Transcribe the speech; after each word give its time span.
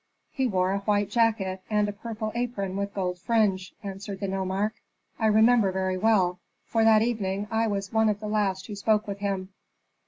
"He 0.31 0.47
wore 0.47 0.71
a 0.71 0.79
white 0.79 1.11
jacket, 1.11 1.61
and 1.69 1.87
a 1.87 1.93
purple 1.93 2.31
apron 2.33 2.75
with 2.75 2.95
gold 2.95 3.19
fringe," 3.19 3.75
answered 3.83 4.19
the 4.19 4.27
nomarch. 4.27 4.73
"I 5.19 5.27
remember 5.27 5.71
very 5.71 5.95
well, 5.99 6.39
for 6.65 6.83
that 6.83 7.03
evening 7.03 7.47
I 7.51 7.67
was 7.67 7.93
one 7.93 8.09
of 8.09 8.19
the 8.19 8.27
last 8.27 8.65
who 8.65 8.73
spoke 8.73 9.05
with 9.07 9.19
him." 9.19 9.49